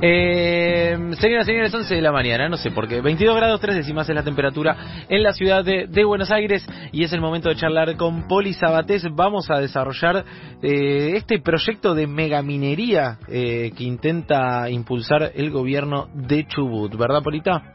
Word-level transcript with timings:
Eh, 0.00 0.96
señoras 1.18 1.46
y 1.46 1.50
señores, 1.50 1.74
11 1.74 1.94
de 1.94 2.02
la 2.02 2.12
mañana, 2.12 2.48
no 2.48 2.56
sé 2.56 2.70
por 2.70 2.86
qué. 2.86 3.00
22 3.00 3.36
grados 3.36 3.60
3 3.60 3.76
décimas 3.76 4.08
es 4.08 4.14
la 4.14 4.22
temperatura 4.22 5.04
en 5.08 5.22
la 5.22 5.32
ciudad 5.32 5.64
de, 5.64 6.04
Buenos 6.04 6.30
Aires 6.30 6.66
y 6.92 7.04
es 7.04 7.12
el 7.12 7.20
momento 7.20 7.48
de 7.48 7.56
charlar 7.56 7.96
con 7.96 8.28
Poli 8.28 8.52
Sabatés. 8.52 9.06
Vamos 9.12 9.50
a 9.50 9.58
desarrollar 9.58 10.24
eh, 10.62 11.12
este 11.16 11.40
proyecto 11.40 11.94
de 11.94 12.06
megaminería 12.06 13.18
eh, 13.28 13.72
que 13.76 13.84
intenta 13.84 14.68
impulsar 14.70 15.32
el 15.34 15.50
gobierno 15.50 16.08
de 16.14 16.46
Chubut, 16.46 16.94
¿verdad, 16.96 17.22
Polita? 17.22 17.72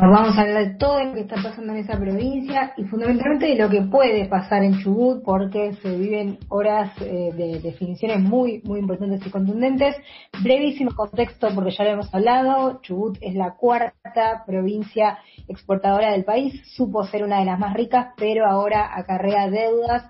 Vamos 0.00 0.36
a 0.36 0.42
hablar 0.42 0.66
de 0.66 0.74
todo 0.74 1.02
lo 1.02 1.14
que 1.14 1.20
está 1.20 1.36
pasando 1.42 1.72
en 1.72 1.78
esa 1.78 1.98
provincia 1.98 2.74
y 2.76 2.84
fundamentalmente 2.84 3.46
de 3.46 3.54
lo 3.56 3.70
que 3.70 3.80
puede 3.80 4.26
pasar 4.26 4.62
en 4.62 4.78
Chubut 4.78 5.24
porque 5.24 5.72
se 5.80 5.96
viven 5.96 6.38
horas 6.48 6.92
eh, 7.00 7.32
de 7.34 7.60
definiciones 7.60 8.20
muy, 8.20 8.60
muy 8.64 8.80
importantes 8.80 9.26
y 9.26 9.30
contundentes. 9.30 9.96
Brevísimo 10.42 10.94
contexto 10.94 11.48
porque 11.54 11.70
ya 11.70 11.84
lo 11.84 11.90
hemos 11.90 12.14
hablado. 12.14 12.80
Chubut 12.82 13.16
es 13.22 13.34
la 13.34 13.54
cuarta 13.54 14.44
provincia 14.46 15.18
exportadora 15.48 16.12
del 16.12 16.24
país. 16.24 16.60
Supo 16.76 17.04
ser 17.04 17.24
una 17.24 17.38
de 17.38 17.46
las 17.46 17.58
más 17.58 17.72
ricas, 17.72 18.08
pero 18.18 18.46
ahora 18.46 18.90
acarrea 18.94 19.48
deudas 19.48 20.04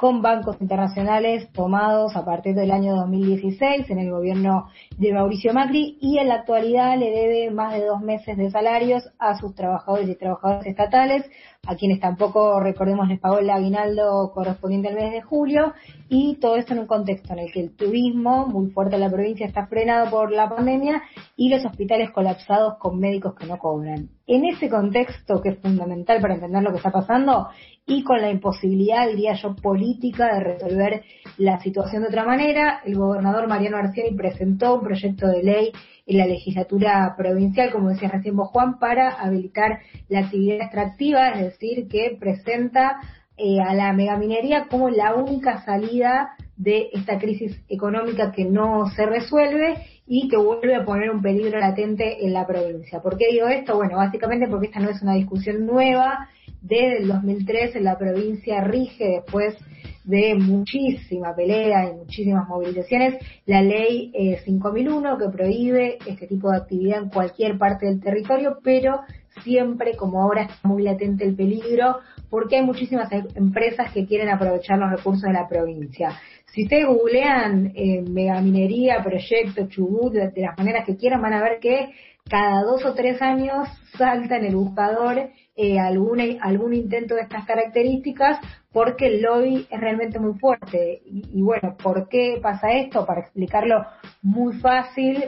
con 0.00 0.22
bancos 0.22 0.56
internacionales 0.62 1.52
tomados 1.52 2.16
a 2.16 2.24
partir 2.24 2.54
del 2.54 2.70
año 2.70 2.96
2016 2.96 3.90
en 3.90 3.98
el 3.98 4.10
gobierno 4.10 4.70
de 4.96 5.12
Mauricio 5.12 5.52
Macri 5.52 5.98
y 6.00 6.16
en 6.16 6.28
la 6.28 6.36
actualidad 6.36 6.96
le 6.96 7.10
debe 7.10 7.50
más 7.50 7.74
de 7.74 7.84
dos 7.84 8.00
meses 8.00 8.38
de 8.38 8.50
salarios 8.50 9.02
a 9.18 9.36
sus 9.36 9.54
trabajadores 9.54 10.08
y 10.08 10.14
trabajadoras 10.14 10.64
estatales, 10.64 11.30
a 11.66 11.76
quienes 11.76 12.00
tampoco, 12.00 12.58
recordemos, 12.60 13.06
les 13.08 13.20
pagó 13.20 13.38
el 13.38 13.50
aguinaldo 13.50 14.32
correspondiente 14.32 14.88
al 14.88 14.94
mes 14.94 15.12
de 15.12 15.22
julio 15.22 15.74
y 16.08 16.36
todo 16.36 16.56
esto 16.56 16.72
en 16.72 16.80
un 16.80 16.86
contexto 16.86 17.32
en 17.32 17.40
el 17.40 17.52
que 17.52 17.60
el 17.60 17.76
turismo 17.76 18.46
muy 18.46 18.70
fuerte 18.70 18.94
en 18.94 19.02
la 19.02 19.10
provincia 19.10 19.46
está 19.46 19.66
frenado 19.66 20.10
por 20.10 20.32
la 20.32 20.48
pandemia 20.48 21.02
y 21.36 21.50
los 21.50 21.64
hospitales 21.64 22.10
colapsados 22.12 22.78
con 22.78 22.98
médicos 22.98 23.34
que 23.34 23.46
no 23.46 23.58
cobran. 23.58 24.08
En 24.26 24.44
ese 24.44 24.68
contexto, 24.70 25.42
que 25.42 25.50
es 25.50 25.58
fundamental 25.58 26.20
para 26.20 26.34
entender 26.34 26.62
lo 26.62 26.70
que 26.70 26.78
está 26.78 26.90
pasando, 26.90 27.48
y 27.86 28.04
con 28.04 28.20
la 28.20 28.30
imposibilidad, 28.30 29.08
diría 29.08 29.34
yo, 29.34 29.54
política 29.56 30.34
de 30.34 30.40
resolver 30.40 31.02
la 31.38 31.60
situación 31.60 32.02
de 32.02 32.08
otra 32.08 32.24
manera, 32.24 32.80
el 32.84 32.96
gobernador 32.96 33.48
Mariano 33.48 33.78
Arcioni 33.78 34.16
presentó 34.16 34.76
un 34.76 34.82
proyecto 34.82 35.26
de 35.26 35.42
ley 35.42 35.72
en 36.10 36.18
la 36.18 36.26
legislatura 36.26 37.14
provincial, 37.16 37.70
como 37.70 37.90
decía 37.90 38.08
recién 38.08 38.36
vos 38.36 38.48
Juan, 38.48 38.80
para 38.80 39.10
habilitar 39.10 39.78
la 40.08 40.20
actividad 40.20 40.56
extractiva, 40.56 41.28
es 41.30 41.52
decir, 41.52 41.86
que 41.86 42.16
presenta 42.18 43.00
eh, 43.36 43.60
a 43.60 43.74
la 43.74 43.92
megaminería 43.92 44.66
como 44.68 44.90
la 44.90 45.14
única 45.14 45.64
salida 45.64 46.30
de 46.56 46.90
esta 46.92 47.16
crisis 47.18 47.62
económica 47.68 48.32
que 48.32 48.44
no 48.44 48.90
se 48.90 49.06
resuelve 49.06 49.76
y 50.04 50.28
que 50.28 50.36
vuelve 50.36 50.74
a 50.74 50.84
poner 50.84 51.12
un 51.12 51.22
peligro 51.22 51.60
latente 51.60 52.26
en 52.26 52.32
la 52.32 52.44
provincia. 52.44 53.00
¿Por 53.00 53.16
qué 53.16 53.28
digo 53.30 53.46
esto? 53.46 53.76
Bueno, 53.76 53.96
básicamente 53.96 54.48
porque 54.48 54.66
esta 54.66 54.80
no 54.80 54.90
es 54.90 55.00
una 55.02 55.14
discusión 55.14 55.64
nueva, 55.64 56.28
desde 56.62 56.98
el 56.98 57.08
2003 57.08 57.76
en 57.76 57.84
la 57.84 57.98
provincia 57.98 58.62
rige 58.62 59.08
después 59.08 59.56
de 60.04 60.34
muchísima 60.34 61.34
pelea 61.34 61.90
y 61.90 61.96
muchísimas 61.96 62.48
movilizaciones 62.48 63.14
la 63.46 63.62
ley 63.62 64.12
5001 64.44 65.12
eh, 65.12 65.18
que 65.18 65.28
prohíbe 65.30 65.98
este 66.06 66.26
tipo 66.26 66.50
de 66.50 66.58
actividad 66.58 67.02
en 67.02 67.10
cualquier 67.10 67.58
parte 67.58 67.86
del 67.86 68.00
territorio, 68.00 68.58
pero 68.62 69.00
siempre 69.42 69.96
como 69.96 70.22
ahora 70.22 70.42
está 70.42 70.68
muy 70.68 70.82
latente 70.82 71.24
el 71.24 71.34
peligro 71.34 71.98
porque 72.28 72.56
hay 72.56 72.62
muchísimas 72.62 73.10
em-, 73.12 73.26
empresas 73.34 73.92
que 73.92 74.06
quieren 74.06 74.28
aprovechar 74.28 74.78
los 74.78 74.90
recursos 74.90 75.22
de 75.22 75.32
la 75.32 75.48
provincia. 75.48 76.12
Si 76.46 76.64
ustedes 76.64 76.86
googlean 76.86 77.72
eh, 77.76 78.02
megaminería, 78.02 79.02
proyecto, 79.04 79.68
Chubut, 79.68 80.12
de, 80.12 80.32
las 80.36 80.58
maneras 80.58 80.84
que 80.84 80.96
quieran, 80.96 81.22
van 81.22 81.34
a 81.34 81.42
ver 81.42 81.60
que 81.60 81.90
cada 82.30 82.62
dos 82.62 82.84
o 82.84 82.94
tres 82.94 83.20
años 83.20 83.68
salta 83.98 84.36
en 84.36 84.44
el 84.44 84.56
buscador 84.56 85.30
eh, 85.56 85.78
algún, 85.78 86.20
algún 86.40 86.72
intento 86.72 87.16
de 87.16 87.22
estas 87.22 87.44
características 87.44 88.38
porque 88.72 89.08
el 89.08 89.22
lobby 89.22 89.66
es 89.68 89.80
realmente 89.80 90.18
muy 90.18 90.38
fuerte. 90.38 91.02
Y, 91.04 91.42
bueno, 91.42 91.76
¿por 91.76 92.08
qué 92.08 92.38
pasa 92.40 92.72
esto? 92.72 93.04
Para 93.04 93.22
explicarlo 93.22 93.84
muy 94.22 94.54
fácil, 94.54 95.24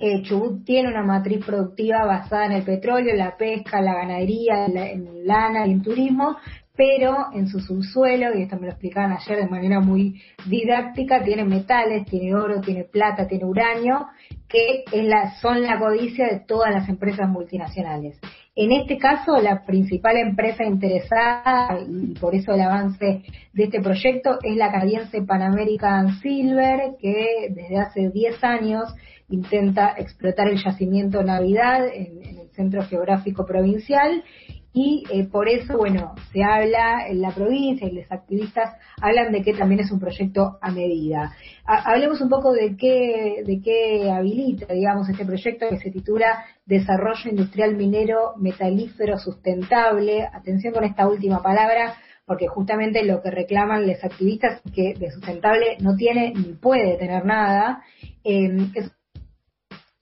eh, 0.00 0.22
Chubut 0.22 0.64
tiene 0.64 0.88
una 0.88 1.02
matriz 1.02 1.44
productiva 1.44 2.04
basada 2.06 2.46
en 2.46 2.52
el 2.52 2.64
petróleo, 2.64 3.14
la 3.14 3.36
pesca, 3.36 3.82
la 3.82 3.94
ganadería, 3.94 4.66
la, 4.68 4.88
en 4.88 5.26
lana 5.26 5.66
y 5.66 5.72
en 5.72 5.82
turismo, 5.82 6.38
pero 6.74 7.26
en 7.34 7.46
su 7.46 7.60
subsuelo, 7.60 8.34
y 8.34 8.42
esto 8.42 8.56
me 8.56 8.66
lo 8.66 8.72
explicaban 8.72 9.12
ayer 9.12 9.36
de 9.36 9.48
manera 9.48 9.80
muy 9.80 10.20
didáctica, 10.46 11.22
tiene 11.22 11.44
metales, 11.44 12.06
tiene 12.06 12.34
oro, 12.34 12.60
tiene 12.60 12.84
plata, 12.84 13.28
tiene 13.28 13.44
uranio, 13.44 14.06
que 14.52 14.84
es 14.92 15.04
la, 15.04 15.34
son 15.40 15.62
la 15.62 15.78
codicia 15.78 16.26
de 16.26 16.40
todas 16.40 16.72
las 16.72 16.88
empresas 16.88 17.28
multinacionales. 17.28 18.20
En 18.54 18.70
este 18.70 18.98
caso, 18.98 19.38
la 19.38 19.64
principal 19.64 20.18
empresa 20.18 20.62
interesada, 20.64 21.78
y 21.88 22.12
por 22.18 22.34
eso 22.34 22.52
el 22.52 22.60
avance 22.60 23.22
de 23.54 23.64
este 23.64 23.80
proyecto, 23.80 24.38
es 24.42 24.56
la 24.56 24.70
canadiense 24.70 25.22
Pan 25.22 25.40
American 25.40 26.20
Silver, 26.20 26.96
que 27.00 27.48
desde 27.48 27.78
hace 27.78 28.10
10 28.10 28.44
años 28.44 28.94
intenta 29.30 29.94
explotar 29.96 30.48
el 30.48 30.62
yacimiento 30.62 31.22
Navidad 31.22 31.86
en, 31.86 32.22
en 32.22 32.38
el 32.40 32.50
centro 32.50 32.82
geográfico 32.82 33.46
provincial 33.46 34.22
y 34.74 35.04
eh, 35.10 35.24
por 35.24 35.48
eso, 35.48 35.76
bueno, 35.76 36.14
se 36.32 36.42
habla 36.42 37.06
en 37.06 37.20
la 37.20 37.30
provincia 37.30 37.86
y 37.86 37.92
los 37.92 38.10
activistas 38.10 38.74
hablan 39.02 39.30
de 39.30 39.42
que 39.42 39.52
también 39.52 39.80
es 39.80 39.92
un 39.92 40.00
proyecto 40.00 40.58
a 40.62 40.70
medida. 40.70 41.34
hablemos 41.66 42.22
un 42.22 42.30
poco 42.30 42.52
de 42.52 42.74
qué, 42.76 43.42
de 43.44 43.60
qué 43.60 44.10
habilita, 44.10 44.72
digamos, 44.72 45.08
este 45.10 45.26
proyecto 45.26 45.68
que 45.68 45.78
se 45.78 45.90
titula 45.90 46.44
Desarrollo 46.64 47.30
Industrial 47.30 47.76
Minero 47.76 48.32
Metalífero 48.38 49.18
Sustentable. 49.18 50.26
Atención 50.32 50.72
con 50.72 50.84
esta 50.84 51.06
última 51.06 51.42
palabra, 51.42 51.94
porque 52.24 52.46
justamente 52.48 53.04
lo 53.04 53.20
que 53.20 53.30
reclaman 53.30 53.86
los 53.86 54.02
activistas 54.02 54.62
es 54.64 54.72
que 54.72 54.94
de 54.94 55.10
sustentable 55.10 55.76
no 55.80 55.96
tiene 55.96 56.32
ni 56.34 56.54
puede 56.54 56.96
tener 56.96 57.26
nada. 57.26 57.82
Eh, 58.24 58.48
es 58.74 58.90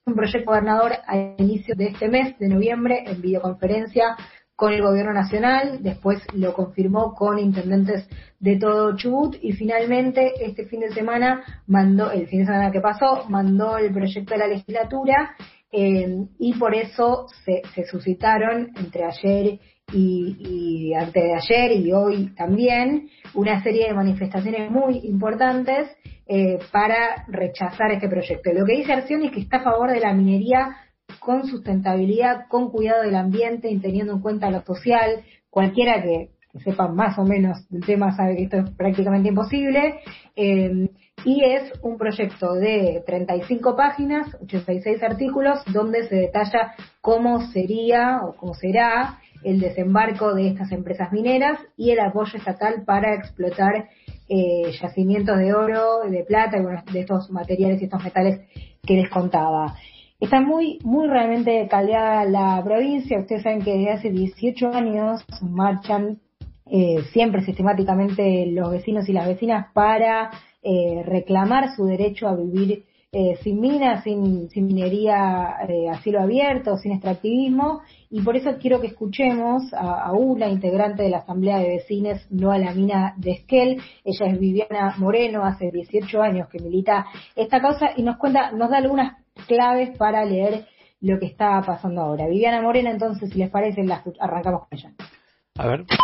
un 0.05 0.15
proyecto 0.15 0.49
gobernador 0.49 0.93
a 1.07 1.17
inicio 1.37 1.75
de 1.75 1.87
este 1.87 2.07
mes, 2.07 2.37
de 2.39 2.47
noviembre, 2.47 3.03
en 3.05 3.21
videoconferencia 3.21 4.15
con 4.61 4.73
el 4.73 4.83
gobierno 4.83 5.11
nacional, 5.11 5.79
después 5.81 6.19
lo 6.35 6.53
confirmó 6.53 7.15
con 7.15 7.39
intendentes 7.39 8.07
de 8.39 8.57
todo 8.57 8.95
Chubut 8.95 9.35
y 9.41 9.53
finalmente 9.53 10.33
este 10.39 10.67
fin 10.67 10.81
de 10.81 10.93
semana 10.93 11.41
mandó, 11.65 12.11
el 12.11 12.27
fin 12.27 12.41
de 12.41 12.45
semana 12.45 12.71
que 12.71 12.79
pasó, 12.79 13.25
mandó 13.27 13.79
el 13.79 13.91
proyecto 13.91 14.35
de 14.35 14.37
la 14.37 14.45
legislatura 14.45 15.31
eh, 15.71 16.27
y 16.37 16.53
por 16.59 16.75
eso 16.75 17.25
se, 17.43 17.63
suscitaron 17.85 18.69
entre 18.77 19.03
ayer 19.03 19.59
y, 19.93 20.93
antes 20.93 21.23
de 21.23 21.33
ayer 21.33 21.71
y 21.71 21.91
hoy 21.91 22.27
también 22.35 23.09
una 23.33 23.63
serie 23.63 23.87
de 23.87 23.95
manifestaciones 23.95 24.69
muy 24.69 24.99
importantes 25.05 25.89
eh, 26.27 26.59
para 26.71 27.25
rechazar 27.29 27.93
este 27.93 28.07
proyecto. 28.07 28.53
Lo 28.53 28.63
que 28.67 28.77
dice 28.77 28.93
Arción 28.93 29.23
es 29.23 29.31
que 29.31 29.39
está 29.39 29.57
a 29.57 29.63
favor 29.63 29.91
de 29.91 30.01
la 30.01 30.13
minería 30.13 30.77
con 31.21 31.45
sustentabilidad, 31.45 32.47
con 32.49 32.71
cuidado 32.71 33.03
del 33.03 33.15
ambiente 33.15 33.69
y 33.69 33.77
teniendo 33.77 34.13
en 34.13 34.21
cuenta 34.21 34.49
lo 34.49 34.63
social. 34.63 35.23
Cualquiera 35.51 36.01
que, 36.01 36.31
sepa 36.63 36.87
más 36.87 37.17
o 37.19 37.23
menos 37.23 37.69
del 37.69 37.85
tema 37.85 38.15
sabe 38.17 38.35
que 38.35 38.43
esto 38.43 38.57
es 38.57 38.71
prácticamente 38.71 39.29
imposible. 39.29 39.99
Eh, 40.35 40.89
y 41.23 41.43
es 41.43 41.71
un 41.83 41.99
proyecto 41.99 42.55
de 42.55 43.03
35 43.05 43.75
páginas, 43.75 44.35
86 44.41 45.03
artículos, 45.03 45.59
donde 45.71 46.07
se 46.07 46.15
detalla 46.15 46.73
cómo 47.01 47.41
sería 47.51 48.21
o 48.23 48.35
cómo 48.35 48.55
será 48.55 49.19
el 49.43 49.59
desembarco 49.59 50.33
de 50.33 50.47
estas 50.47 50.71
empresas 50.71 51.11
mineras 51.11 51.59
y 51.77 51.91
el 51.91 51.99
apoyo 51.99 52.35
estatal 52.35 52.83
para 52.83 53.13
explotar 53.13 53.89
eh, 54.27 54.71
yacimientos 54.81 55.37
de 55.37 55.53
oro, 55.53 55.99
de 56.09 56.23
plata 56.23 56.57
y 56.57 56.93
de 56.93 56.99
estos 56.99 57.29
materiales 57.29 57.79
y 57.79 57.85
estos 57.85 58.03
metales 58.03 58.41
que 58.83 58.95
les 58.95 59.09
contaba. 59.09 59.75
Está 60.21 60.39
muy, 60.39 60.77
muy 60.83 61.07
realmente 61.07 61.67
caldeada 61.67 62.25
la 62.25 62.63
provincia. 62.63 63.19
Ustedes 63.19 63.41
saben 63.41 63.63
que 63.63 63.71
desde 63.71 63.91
hace 63.91 64.11
18 64.11 64.71
años 64.71 65.25
marchan 65.41 66.19
eh, 66.67 67.03
siempre 67.11 67.41
sistemáticamente 67.41 68.45
los 68.51 68.69
vecinos 68.69 69.09
y 69.09 69.13
las 69.13 69.25
vecinas 69.25 69.73
para 69.73 70.29
eh, 70.61 71.01
reclamar 71.07 71.75
su 71.75 71.85
derecho 71.85 72.27
a 72.27 72.35
vivir 72.35 72.85
eh, 73.13 73.37
sin 73.43 73.59
minas, 73.59 74.03
sin, 74.03 74.49
sin 74.49 74.67
minería 74.67 75.57
a 75.91 76.01
cielo 76.01 76.21
abierto, 76.21 76.77
sin 76.77 76.93
extractivismo, 76.93 77.81
y 78.09 78.21
por 78.21 78.37
eso 78.37 78.51
quiero 78.57 78.79
que 78.79 78.87
escuchemos 78.87 79.73
a, 79.73 80.03
a, 80.03 80.13
una 80.13 80.47
integrante 80.47 81.03
de 81.03 81.09
la 81.09 81.17
Asamblea 81.17 81.59
de 81.59 81.67
Vecinos 81.67 82.25
No 82.29 82.51
a 82.51 82.57
la 82.57 82.73
Mina 82.73 83.13
de 83.17 83.31
Esquel. 83.31 83.81
Ella 84.05 84.25
es 84.27 84.39
Viviana 84.39 84.95
Moreno, 84.97 85.43
hace 85.43 85.71
18 85.71 86.21
años 86.21 86.47
que 86.47 86.59
milita 86.59 87.05
esta 87.35 87.59
causa 87.59 87.91
y 87.97 88.03
nos 88.03 88.17
cuenta, 88.17 88.51
nos 88.51 88.69
da 88.69 88.77
algunas 88.77 89.17
claves 89.45 89.97
para 89.97 90.23
leer 90.23 90.65
lo 91.01 91.19
que 91.19 91.25
está 91.25 91.61
pasando 91.65 92.01
ahora. 92.01 92.27
Viviana 92.27 92.61
Morena, 92.61 92.91
entonces, 92.91 93.29
si 93.29 93.39
les 93.39 93.49
parece, 93.49 93.83
la 93.83 94.03
arrancamos 94.19 94.67
con 94.67 94.77
ella. 94.77 94.93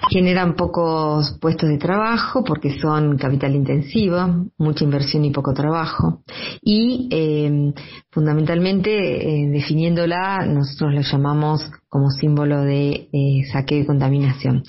Generan 0.09 0.55
pocos 0.55 1.37
puestos 1.39 1.69
de 1.69 1.77
trabajo 1.77 2.43
porque 2.43 2.77
son 2.79 3.17
capital 3.17 3.55
intensiva, 3.55 4.43
mucha 4.57 4.83
inversión 4.83 5.23
y 5.23 5.31
poco 5.31 5.53
trabajo. 5.53 6.21
Y 6.61 7.07
eh, 7.11 7.73
fundamentalmente, 8.11 8.91
eh, 8.91 9.47
definiéndola, 9.47 10.45
nosotros 10.45 10.93
la 10.93 11.01
llamamos 11.01 11.71
como 11.87 12.09
símbolo 12.09 12.61
de 12.61 13.09
eh, 13.11 13.43
saqueo 13.51 13.79
y 13.79 13.85
contaminación. 13.85 14.63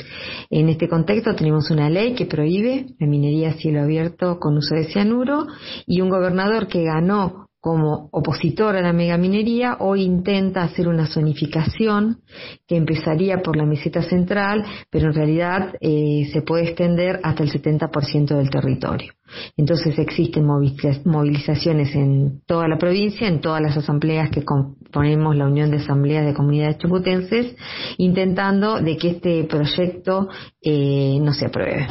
En 0.49 0.69
este 0.69 0.89
contexto 0.89 1.35
tenemos 1.35 1.71
una 1.71 1.91
ley 1.91 2.15
que 2.15 2.27
prohíbe 2.27 2.87
la 3.01 3.07
minería 3.09 3.51
a 3.51 3.55
cielo 3.55 3.83
abierto 3.83 4.39
con 4.39 4.57
uso 4.57 4.77
de 4.77 4.85
cianuro 4.85 5.47
y 5.87 6.01
un 6.01 6.09
gobernador 6.09 6.69
que 6.69 6.85
ganó 6.85 7.48
como 7.61 8.09
opositor 8.13 8.77
a 8.77 8.81
la 8.81 8.93
megaminería, 8.93 9.77
hoy 9.81 10.03
intenta 10.03 10.63
hacer 10.63 10.87
una 10.87 11.07
zonificación 11.07 12.21
que 12.67 12.77
empezaría 12.77 13.39
por 13.39 13.57
la 13.57 13.65
meseta 13.65 14.03
central, 14.03 14.65
pero 14.91 15.09
en 15.09 15.15
realidad 15.15 15.75
eh, 15.81 16.29
se 16.33 16.43
puede 16.43 16.69
extender 16.69 17.19
hasta 17.25 17.43
el 17.43 17.51
70% 17.51 18.37
del 18.37 18.51
territorio. 18.51 19.13
Entonces 19.57 19.99
existen 19.99 20.47
movilizaciones 20.47 21.95
en 21.95 22.41
toda 22.47 22.69
la 22.69 22.79
provincia, 22.79 23.27
en 23.27 23.41
todas 23.41 23.61
las 23.61 23.77
asambleas 23.77 24.31
que 24.31 24.45
componemos 24.45 25.37
la 25.37 25.47
Unión 25.47 25.71
de 25.71 25.79
Asambleas 25.79 26.25
de 26.25 26.35
Comunidades 26.35 26.79
Chubutenses, 26.79 27.57
intentando 27.99 28.81
de 28.81 28.97
que 28.97 29.11
este 29.11 29.45
proyecto 29.45 30.29
eh, 30.63 31.19
no 31.21 31.33
se 31.33 31.47
apruebe. 31.47 31.87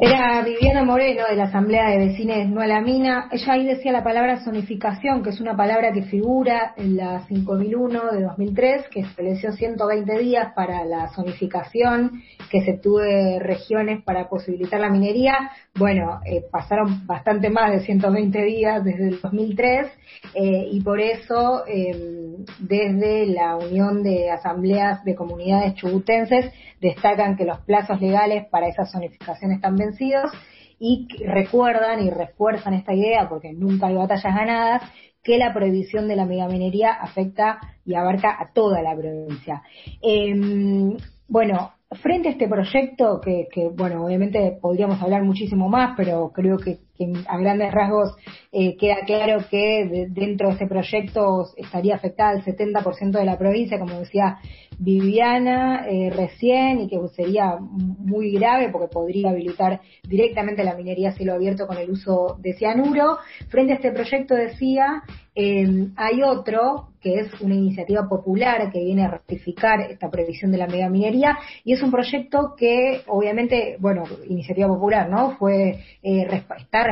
Era 0.02 0.42
Viviana 0.42 0.82
Moreno 0.82 1.24
de 1.28 1.36
la 1.36 1.44
Asamblea 1.44 1.90
de 1.90 1.98
Vecines 1.98 2.48
No 2.48 2.62
a 2.62 2.66
la 2.66 2.80
Mina. 2.80 3.28
Ella 3.30 3.52
ahí 3.52 3.66
decía 3.66 3.92
la 3.92 4.02
palabra 4.02 4.42
zonificación, 4.42 5.22
que 5.22 5.28
es 5.28 5.42
una 5.42 5.54
palabra 5.54 5.92
que 5.92 6.04
figura 6.04 6.72
en 6.78 6.96
la 6.96 7.26
5001 7.26 8.10
de 8.12 8.22
2003, 8.22 8.88
que 8.90 9.00
estableció 9.00 9.52
120 9.52 10.18
días 10.18 10.54
para 10.54 10.86
la 10.86 11.08
zonificación, 11.08 12.22
que 12.50 12.62
se 12.62 12.78
tuve 12.78 13.40
regiones 13.40 14.02
para 14.02 14.30
posibilitar 14.30 14.80
la 14.80 14.88
minería. 14.88 15.50
Bueno, 15.74 16.20
eh, 16.24 16.46
pasaron 16.50 17.06
bastante 17.06 17.50
más 17.50 17.70
de 17.70 17.80
120 17.80 18.42
días 18.42 18.82
desde 18.82 19.08
el 19.08 19.20
2003 19.20 19.86
eh, 20.34 20.68
y 20.72 20.80
por 20.80 20.98
eso 20.98 21.64
eh, 21.66 22.36
desde 22.58 23.26
la 23.26 23.56
Unión 23.56 24.02
de 24.02 24.30
Asambleas 24.30 25.04
de 25.04 25.14
Comunidades 25.14 25.74
Chubutenses 25.74 26.50
destacan 26.80 27.36
que 27.36 27.44
los 27.44 27.60
plazos 27.60 28.00
legales 28.00 28.46
para 28.50 28.66
esa 28.66 28.86
zonificación 28.86 29.52
están 29.52 29.76
vencidos 29.76 29.89
y 30.78 31.06
recuerdan 31.26 32.02
y 32.04 32.10
refuerzan 32.10 32.74
esta 32.74 32.94
idea, 32.94 33.28
porque 33.28 33.52
nunca 33.52 33.88
hay 33.88 33.94
batallas 33.94 34.34
ganadas, 34.34 34.82
que 35.22 35.38
la 35.38 35.52
prohibición 35.52 36.08
de 36.08 36.16
la 36.16 36.24
megaminería 36.24 36.92
afecta 36.92 37.60
y 37.84 37.94
abarca 37.94 38.36
a 38.40 38.52
toda 38.52 38.80
la 38.82 38.96
provincia. 38.96 39.62
Em, 40.00 40.96
bueno, 41.28 41.72
frente 42.02 42.28
a 42.28 42.32
este 42.32 42.48
proyecto, 42.48 43.20
que, 43.20 43.46
bueno, 43.76 44.04
obviamente 44.04 44.58
podríamos 44.60 45.02
hablar 45.02 45.22
muchísimo 45.22 45.68
más, 45.68 45.94
pero 45.96 46.30
creo 46.32 46.58
que, 46.58 46.78
a 47.26 47.38
grandes 47.38 47.72
rasgos 47.72 48.14
eh, 48.52 48.76
queda 48.76 48.96
claro 49.06 49.44
que 49.50 50.08
dentro 50.10 50.48
de 50.48 50.54
este 50.54 50.66
proyecto 50.66 51.46
estaría 51.56 51.94
afectada 51.94 52.32
el 52.32 52.44
70% 52.44 53.12
de 53.12 53.24
la 53.24 53.38
provincia, 53.38 53.78
como 53.78 54.00
decía 54.00 54.38
Viviana 54.78 55.86
eh, 55.88 56.10
recién, 56.10 56.80
y 56.80 56.88
que 56.88 56.98
sería 57.14 57.58
muy 57.60 58.32
grave 58.32 58.70
porque 58.70 58.88
podría 58.88 59.30
habilitar 59.30 59.80
directamente 60.08 60.64
la 60.64 60.74
minería 60.74 61.10
a 61.10 61.12
cielo 61.12 61.34
abierto 61.34 61.66
con 61.66 61.76
el 61.76 61.90
uso 61.90 62.38
de 62.40 62.54
cianuro. 62.54 63.18
Frente 63.48 63.72
a 63.72 63.76
este 63.76 63.92
proyecto 63.92 64.34
decía, 64.34 65.02
eh, 65.34 65.88
hay 65.96 66.22
otro 66.22 66.88
que 67.00 67.20
es 67.20 67.40
una 67.40 67.54
iniciativa 67.54 68.08
popular 68.08 68.70
que 68.70 68.84
viene 68.84 69.04
a 69.04 69.10
rectificar 69.10 69.80
esta 69.82 70.10
previsión 70.10 70.52
de 70.52 70.58
la 70.58 70.66
megaminería 70.66 71.38
y 71.64 71.72
es 71.72 71.82
un 71.82 71.90
proyecto 71.90 72.54
que 72.56 73.02
obviamente, 73.06 73.76
bueno, 73.78 74.04
iniciativa 74.28 74.68
popular, 74.68 75.08
¿no? 75.08 75.36
Fue 75.38 75.78
eh, 76.02 76.24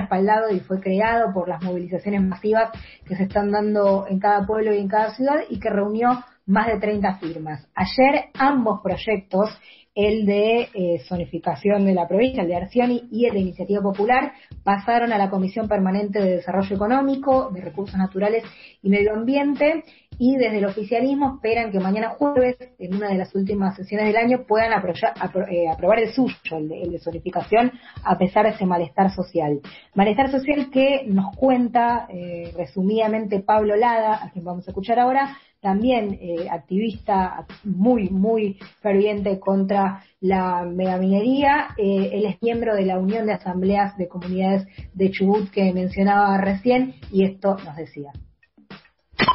respaldado 0.01 0.51
y 0.51 0.61
fue 0.61 0.81
creado 0.81 1.33
por 1.33 1.49
las 1.49 1.63
movilizaciones 1.63 2.23
masivas 2.23 2.71
que 3.05 3.17
se 3.17 3.25
están 3.25 3.51
dando 3.51 4.07
en 4.09 4.19
cada 4.19 4.47
pueblo 4.47 4.75
y 4.75 4.79
en 4.79 4.89
cada 4.89 5.15
ciudad 5.15 5.41
y 5.49 5.59
que 5.59 5.71
reunió 5.71 6.25
más 6.47 6.67
de 6.67 6.81
30 6.81 7.19
firmas. 7.19 7.69
Ayer 7.75 8.27
ambos 8.35 8.81
proyectos 8.83 9.51
el 9.99 10.27
de 10.27 10.69
eh, 10.75 11.01
zonificación 11.09 11.85
de 11.85 11.93
la 11.93 12.07
provincia, 12.07 12.43
el 12.43 12.49
de 12.49 12.55
Arcioni 12.55 13.09
y 13.11 13.27
el 13.27 13.33
de 13.33 13.41
Iniciativa 13.41 13.83
Popular, 13.83 14.33
pasaron 14.63 15.13
a 15.13 15.19
la 15.19 15.29
Comisión 15.29 15.67
Permanente 15.67 16.21
de 16.21 16.37
Desarrollo 16.37 16.77
Económico, 16.77 17.51
de 17.51 17.63
Recursos 17.63 17.99
Naturales 17.99 18.45
y 18.81 18.91
Medio 18.91 19.13
Ambiente 19.13 19.83
y 20.19 20.37
desde 20.37 20.59
el 20.59 20.67
oficialismo 20.67 21.37
esperan 21.37 21.71
que 21.71 21.81
mañana 21.81 22.11
jueves, 22.11 22.57
en 22.79 22.95
una 22.95 23.09
de 23.09 23.17
las 23.17 23.35
últimas 23.35 23.77
sesiones 23.77 24.07
del 24.07 24.17
año, 24.17 24.45
puedan 24.47 24.73
eh, 24.73 25.69
aprobar 25.71 26.01
el 26.01 26.13
suyo, 26.13 26.35
el 26.57 26.69
de, 26.69 26.99
zonificación, 26.99 27.73
a 28.05 28.19
pesar 28.19 28.45
de 28.45 28.53
ese 28.53 28.67
malestar 28.67 29.13
social. 29.15 29.61
Malestar 29.95 30.31
social 30.31 30.71
que 30.71 31.05
nos 31.07 31.37
cuenta 31.37 32.07
eh, 32.11 32.53
resumidamente 32.57 33.41
Pablo 33.41 33.77
Lada, 33.77 34.21
a 34.23 34.31
quien 34.31 34.45
vamos 34.45 34.67
a 34.67 34.71
escuchar 34.73 34.99
ahora, 34.99 35.37
también 35.61 36.19
eh, 36.21 36.49
activista 36.51 37.47
muy, 37.65 38.09
muy 38.11 38.59
ferviente 38.81 39.41
contra 39.41 40.05
la 40.21 40.65
megaminería. 40.65 41.69
Eh, 41.77 42.11
él 42.13 42.27
es 42.27 42.43
miembro 42.43 42.75
de 42.75 42.87
la 42.87 42.99
Unión 42.99 43.27
de 43.27 43.33
Asambleas 43.33 43.97
de 43.97 44.09
Comunidades 44.09 44.67
de 44.95 45.11
Chubut 45.11 45.51
que 45.51 45.73
mencionaba 45.73 46.39
recién 46.39 46.95
y 47.13 47.25
esto 47.25 47.57
nos 47.65 47.77
decía. 47.77 48.13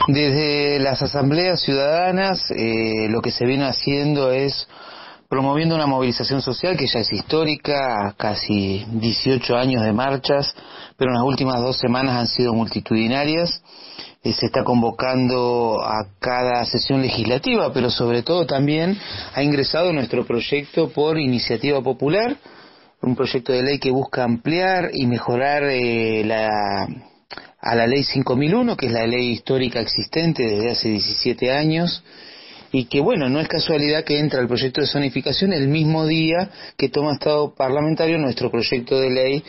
Desde 0.08 0.80
las 0.80 1.02
asambleas 1.02 1.62
ciudadanas 1.62 2.52
eh, 2.52 3.08
lo 3.10 3.22
que 3.22 3.32
se 3.32 3.46
viene 3.46 3.64
haciendo 3.64 4.32
es 4.32 4.68
promoviendo 5.30 5.76
una 5.76 5.88
movilización 5.88 6.42
social 6.42 6.76
que 6.76 6.88
ya 6.88 7.00
es 7.00 7.14
histórica, 7.14 8.14
casi 8.18 8.86
18 8.92 9.56
años 9.56 9.82
de 9.82 9.94
marchas, 9.94 10.54
pero 10.98 11.12
en 11.12 11.16
las 11.16 11.24
últimas 11.24 11.62
dos 11.62 11.78
semanas 11.78 12.18
han 12.20 12.28
sido 12.28 12.54
multitudinarias. 12.54 13.64
Eh, 14.24 14.34
se 14.34 14.48
está 14.48 14.66
convocando 14.66 15.82
a 15.82 16.06
cada 16.20 16.66
sesión 16.66 17.02
legislativa, 17.02 17.72
pero 17.72 17.90
sobre 17.90 18.24
todo 18.24 18.46
también 18.46 18.98
ha 19.34 19.42
ingresado 19.42 19.94
nuestro 19.94 20.26
proyecto 20.26 20.90
por 20.90 21.18
iniciativa 21.18 21.82
popular, 21.82 22.36
un 23.02 23.16
proyecto 23.16 23.54
de 23.54 23.64
ley 23.64 23.80
que 23.80 23.92
busca 23.92 24.26
ampliar 24.26 24.90
y 24.94 25.08
mejorar 25.08 25.64
eh, 25.64 26.24
la, 26.26 26.88
a 27.64 27.76
la 27.76 27.88
ley 27.88 28.04
5001, 28.04 28.76
que 28.76 28.88
es 28.88 28.92
la 28.92 29.08
ley 29.08 29.30
histórica 29.32 29.80
existente 29.80 30.44
desde 30.44 30.72
hace 30.72 30.90
17 30.90 31.52
años, 31.52 32.04
y 32.74 32.86
que 32.86 33.00
bueno, 33.00 33.30
no 33.30 33.40
es 33.40 33.48
casualidad 33.48 34.04
que 34.04 34.20
entra 34.20 34.42
el 34.42 34.48
proyecto 34.48 34.82
de 34.82 34.88
zonificación 34.88 35.54
el 35.54 35.68
mismo 35.68 36.06
día 36.06 36.50
que 36.76 36.90
toma 36.90 37.14
estado 37.14 37.54
parlamentario 37.56 38.18
nuestro 38.18 38.52
proyecto 38.52 39.00
de 39.00 39.12
ley 39.12 39.44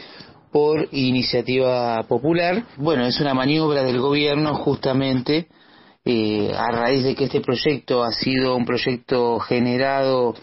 por 0.53 0.89
iniciativa 0.93 2.03
popular. 2.05 2.65
Bueno, 2.77 3.07
es 3.07 3.19
una 3.21 3.35
maniobra 3.35 3.83
del 3.83 3.99
gobierno 3.99 4.55
justamente 4.55 5.49
eh, 6.05 6.53
a 6.55 6.71
raíz 6.71 7.03
de 7.03 7.15
que 7.15 7.25
este 7.25 7.41
proyecto 7.41 8.05
ha 8.05 8.13
sido 8.13 8.55
un 8.55 8.67
proyecto 8.67 9.41
generado 9.41 10.35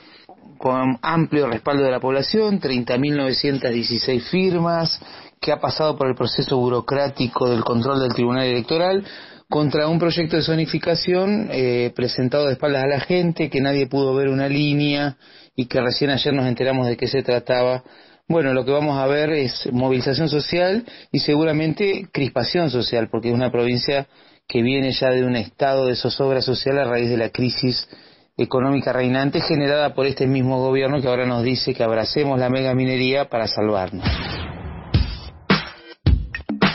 con 0.58 0.98
amplio 1.02 1.48
respaldo 1.48 1.84
de 1.84 1.92
la 1.92 2.00
población, 2.00 2.60
30.916 2.60 4.22
firmas, 4.30 5.00
que 5.40 5.52
ha 5.52 5.60
pasado 5.60 5.98
por 5.98 6.08
el 6.08 6.16
proceso 6.16 6.58
burocrático 6.58 7.50
del 7.50 7.64
control 7.64 8.00
del 8.00 8.14
Tribunal 8.14 8.46
Electoral, 8.46 9.04
contra 9.50 9.88
un 9.88 10.00
proyecto 10.00 10.38
de 10.38 10.44
zonificación 10.44 11.50
eh, 11.52 11.92
presentado 11.96 12.46
de 12.46 12.54
espaldas 12.54 12.84
a 12.84 12.88
la 12.88 13.00
gente, 13.02 13.50
que 13.50 13.60
nadie 13.60 13.88
pudo 13.88 14.16
ver 14.16 14.30
una 14.30 14.48
línea 14.48 15.18
y 15.56 15.66
que 15.66 15.82
recién 15.82 16.10
ayer 16.10 16.34
nos 16.34 16.46
enteramos 16.46 16.88
de 16.88 16.96
qué 16.96 17.08
se 17.08 17.22
trataba. 17.22 17.84
Bueno, 18.30 18.54
lo 18.54 18.64
que 18.64 18.72
vamos 18.72 18.98
a 18.98 19.08
ver 19.08 19.32
es 19.32 19.68
movilización 19.74 20.30
social 20.30 20.86
y 21.12 21.20
seguramente 21.20 22.08
crispación 22.14 22.70
social, 22.70 23.10
porque 23.12 23.28
es 23.28 23.34
una 23.34 23.52
provincia 23.52 24.08
que 24.48 24.62
viene 24.62 24.92
ya 24.94 25.10
de 25.10 25.26
un 25.26 25.36
estado 25.36 25.86
de 25.86 25.96
zozobra 25.96 26.42
social 26.42 26.78
a 26.78 26.86
raíz 26.86 27.10
de 27.10 27.18
la 27.18 27.30
crisis 27.30 27.90
económica 28.38 28.94
reinante 28.94 29.42
generada 29.42 29.94
por 29.94 30.06
este 30.06 30.28
mismo 30.28 30.60
gobierno 30.60 31.02
que 31.02 31.08
ahora 31.08 31.26
nos 31.26 31.44
dice 31.44 31.74
que 31.74 31.84
abracemos 31.84 32.40
la 32.40 32.50
mega 32.50 32.74
minería 32.74 33.30
para 33.30 33.48
salvarnos. 33.48 34.06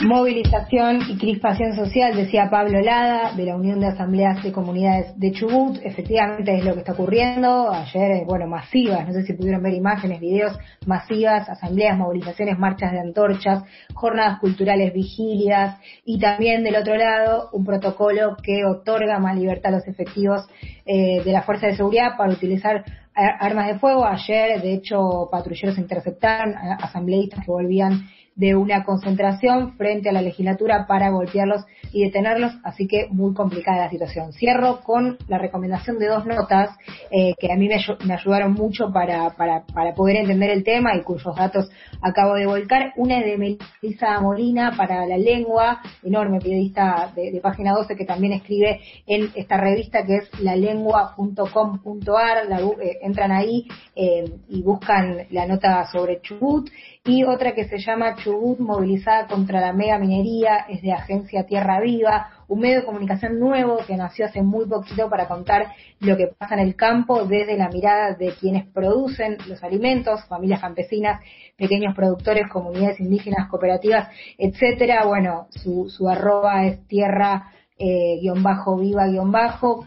Movilización 0.07 1.01
y 1.09 1.17
crispación 1.17 1.75
social, 1.75 2.15
decía 2.15 2.49
Pablo 2.49 2.79
Lada, 2.79 3.33
de 3.35 3.43
la 3.43 3.57
Unión 3.57 3.81
de 3.81 3.87
Asambleas 3.87 4.41
de 4.41 4.53
Comunidades 4.53 5.19
de 5.19 5.33
Chubut. 5.33 5.79
Efectivamente 5.83 6.57
es 6.57 6.63
lo 6.63 6.75
que 6.75 6.79
está 6.79 6.93
ocurriendo. 6.93 7.69
Ayer, 7.73 8.11
eh, 8.11 8.23
bueno, 8.25 8.47
masivas, 8.47 9.05
no 9.05 9.11
sé 9.11 9.23
si 9.23 9.33
pudieron 9.33 9.61
ver 9.61 9.73
imágenes, 9.73 10.21
videos 10.21 10.57
masivas, 10.85 11.49
asambleas, 11.49 11.97
movilizaciones, 11.97 12.57
marchas 12.57 12.93
de 12.93 13.01
antorchas, 13.01 13.65
jornadas 13.93 14.39
culturales, 14.39 14.93
vigilias 14.93 15.77
y 16.05 16.17
también 16.19 16.63
del 16.63 16.77
otro 16.77 16.95
lado 16.95 17.49
un 17.51 17.65
protocolo 17.65 18.37
que 18.41 18.63
otorga 18.63 19.19
más 19.19 19.35
libertad 19.35 19.73
a 19.73 19.77
los 19.79 19.87
efectivos 19.89 20.47
eh, 20.85 21.21
de 21.21 21.31
la 21.33 21.41
Fuerza 21.41 21.67
de 21.67 21.75
Seguridad 21.75 22.15
para 22.17 22.31
utilizar 22.31 22.85
armas 23.13 23.67
de 23.67 23.79
fuego. 23.79 24.05
Ayer, 24.05 24.61
de 24.61 24.73
hecho, 24.73 25.27
patrulleros 25.29 25.77
interceptaron 25.77 26.55
a 26.55 26.75
asambleístas 26.75 27.43
que 27.43 27.51
volvían 27.51 28.07
de 28.37 28.55
una 28.55 28.83
concentración 28.83 29.75
frente 29.77 30.09
a 30.09 30.13
la 30.13 30.21
legislatura 30.21 30.87
para 30.87 31.09
golpearlos 31.09 31.65
y 31.91 32.03
detenerlos, 32.03 32.53
así 32.63 32.87
que 32.87 33.07
muy 33.09 33.33
complicada 33.33 33.85
la 33.85 33.89
situación. 33.89 34.33
Cierro 34.33 34.81
con 34.81 35.17
la 35.27 35.37
recomendación 35.37 35.99
de 35.99 36.07
dos 36.07 36.25
notas 36.25 36.69
eh, 37.11 37.33
que 37.39 37.51
a 37.51 37.55
mí 37.55 37.67
me, 37.67 37.75
ayudaron 38.13 38.53
mucho 38.53 38.91
para, 38.91 39.29
para, 39.31 39.65
para, 39.65 39.93
poder 39.93 40.17
entender 40.17 40.49
el 40.49 40.63
tema 40.63 40.95
y 40.95 41.03
cuyos 41.03 41.35
datos 41.35 41.69
acabo 42.01 42.35
de 42.35 42.45
volcar. 42.45 42.93
Una 42.95 43.19
es 43.19 43.25
de 43.25 43.37
Melissa 43.37 44.19
Molina 44.21 44.73
para 44.75 45.05
la 45.05 45.17
lengua, 45.17 45.81
enorme 46.03 46.39
periodista 46.39 47.11
de, 47.15 47.39
página 47.41 47.73
12 47.73 47.95
que 47.95 48.05
también 48.05 48.33
escribe 48.33 48.81
en 49.05 49.29
esta 49.35 49.57
revista 49.57 50.05
que 50.05 50.17
es 50.17 50.39
lalengua.com.ar, 50.39 52.37
eh, 52.81 52.97
entran 53.01 53.31
ahí 53.31 53.67
eh, 53.95 54.25
y 54.49 54.61
buscan 54.61 55.27
la 55.29 55.45
nota 55.45 55.85
sobre 55.91 56.21
Chubut 56.21 56.69
y 57.07 57.23
otra 57.23 57.53
que 57.53 57.69
se 57.69 57.77
llama 57.77 58.15
Chubut 58.15 58.59
movilizada 58.59 59.27
contra 59.27 59.61
la 59.61 59.71
mega 59.71 59.97
minería, 59.97 60.65
es 60.67 60.81
de 60.81 60.91
Agencia 60.91 61.45
Tierra 61.45 61.76
Viva, 61.79 62.29
un 62.47 62.59
medio 62.59 62.79
de 62.79 62.85
comunicación 62.85 63.39
nuevo 63.39 63.79
que 63.85 63.97
nació 63.97 64.25
hace 64.25 64.41
muy 64.41 64.65
poquito 64.65 65.09
para 65.09 65.27
contar 65.27 65.67
lo 65.99 66.15
que 66.17 66.27
pasa 66.27 66.55
en 66.55 66.61
el 66.61 66.75
campo 66.75 67.25
desde 67.25 67.57
la 67.57 67.69
mirada 67.69 68.13
de 68.13 68.33
quienes 68.39 68.65
producen 68.67 69.37
los 69.47 69.63
alimentos, 69.63 70.23
familias 70.25 70.61
campesinas, 70.61 71.21
pequeños 71.57 71.95
productores, 71.95 72.47
comunidades 72.49 72.99
indígenas, 72.99 73.49
cooperativas, 73.49 74.09
etcétera. 74.37 75.05
Bueno, 75.05 75.47
su, 75.49 75.89
su 75.89 76.07
arroba 76.07 76.65
es 76.65 76.85
tierra 76.87 77.51
eh, 77.79 78.17
guion 78.21 78.41
bajo 78.41 78.77
viva 78.77 79.07
guion 79.07 79.31
bajo. 79.31 79.85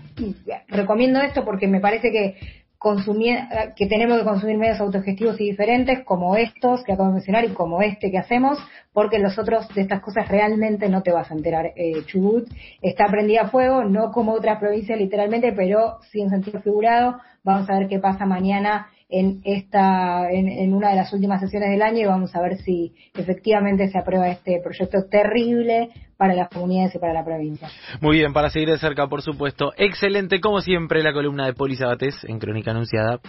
recomiendo 0.69 1.21
esto 1.21 1.45
porque 1.45 1.67
me 1.67 1.81
parece 1.81 2.13
que 2.13 2.37
consumir, 2.81 3.41
que 3.77 3.87
tenemos 3.87 4.19
que 4.19 4.25
consumir 4.25 4.57
medios 4.57 4.81
autogestivos 4.81 5.39
y 5.39 5.51
diferentes 5.51 6.03
como 6.05 6.37
estos 6.37 6.83
que 6.83 6.93
acabo 6.93 7.09
de 7.09 7.17
mencionar 7.17 7.45
y 7.45 7.49
como 7.49 7.83
este 7.83 8.11
que 8.11 8.17
hacemos, 8.17 8.59
porque 8.93 9.19
los 9.19 9.39
otros 9.39 9.69
de 9.75 9.83
estas 9.83 10.01
cosas 10.01 10.29
realmente 10.29 10.89
no 10.89 11.03
te 11.03 11.13
vas 11.13 11.31
a 11.31 11.35
enterar. 11.35 11.73
Eh, 11.77 12.05
Chubut 12.07 12.49
está 12.83 13.07
prendida 13.07 13.43
a 13.43 13.49
fuego, 13.49 13.85
no 13.85 14.11
como 14.13 14.33
otras 14.33 14.59
provincias 14.59 14.99
literalmente, 14.99 15.53
pero 15.53 15.99
sí 16.11 16.21
en 16.21 16.31
sentido 16.31 16.61
figurado. 16.61 17.19
Vamos 17.45 17.69
a 17.71 17.79
ver 17.79 17.89
qué 17.89 17.99
pasa 17.99 18.27
mañana 18.27 18.89
en 19.09 19.41
esta 19.45 20.31
en, 20.31 20.49
en, 20.49 20.73
una 20.73 20.91
de 20.91 20.97
las 20.97 21.13
últimas 21.13 21.41
sesiones 21.41 21.71
del 21.71 21.83
año 21.83 21.99
y 21.99 22.07
vamos 22.07 22.35
a 22.35 22.41
ver 22.41 22.59
si 22.59 22.95
efectivamente 23.15 23.89
se 23.89 23.99
aprueba 23.99 24.29
este 24.29 24.61
proyecto 24.63 25.05
terrible 25.11 25.89
para 26.17 26.35
las 26.35 26.49
comunidades 26.49 26.95
y 26.95 26.99
para 26.99 27.13
la 27.13 27.25
provincia. 27.25 27.69
Muy 28.01 28.19
bien, 28.19 28.33
para 28.33 28.51
seguir 28.51 28.69
de 28.69 28.79
cerca, 28.79 29.09
por 29.09 29.23
supuesto. 29.23 29.73
Excelente, 29.77 30.41
como 30.41 30.61
siempre, 30.61 31.03
la 31.03 31.13
columna 31.13 31.47
de 31.47 31.55
Poli 31.55 31.77
Sabatés 31.77 32.23
en 32.25 32.39
Crónica 32.39 32.71
Anunciada. 32.71 33.21